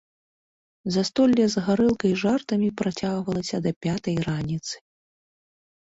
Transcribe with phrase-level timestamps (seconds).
[0.95, 4.75] Застолле з гарэлкай і жартамі працягвалася да пятай раніцы.